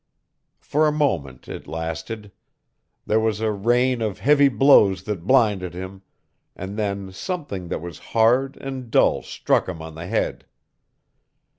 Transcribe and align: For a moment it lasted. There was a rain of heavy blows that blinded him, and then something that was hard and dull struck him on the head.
For 0.61 0.87
a 0.87 0.91
moment 0.91 1.47
it 1.47 1.67
lasted. 1.67 2.31
There 3.05 3.19
was 3.19 3.39
a 3.39 3.51
rain 3.51 4.01
of 4.01 4.17
heavy 4.17 4.49
blows 4.49 5.03
that 5.03 5.27
blinded 5.27 5.75
him, 5.75 6.01
and 6.55 6.75
then 6.75 7.11
something 7.11 7.67
that 7.67 7.81
was 7.83 7.99
hard 8.17 8.57
and 8.57 8.89
dull 8.89 9.21
struck 9.21 9.69
him 9.69 9.79
on 9.79 9.93
the 9.93 10.07
head. 10.07 10.47